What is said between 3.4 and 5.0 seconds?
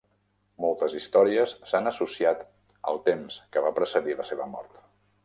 que va precedir la seva mort.